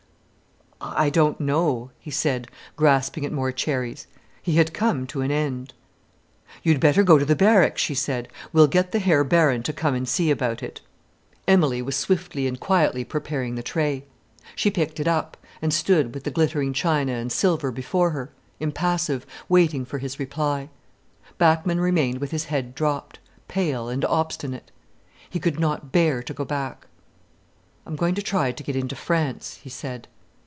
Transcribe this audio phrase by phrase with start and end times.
[0.83, 4.07] "I don't know," he said, grasping at more cherries.
[4.41, 5.75] He had come to an end.
[6.63, 8.27] "You'd better go to the barracks," she said.
[8.51, 10.81] "We'll get the Herr Baron to come and see about it."
[11.47, 14.05] Emilie was swiftly and quietly preparing the tray.
[14.55, 19.23] She picked it up, and stood with the glittering china and silver before her, impassive,
[19.47, 20.67] waiting for his reply.
[21.37, 24.71] Bachmann remained with his head dropped, pale and obstinate.
[25.29, 26.87] He could not bear to go back.
[27.85, 30.07] "I'm going to try to get into France," he said.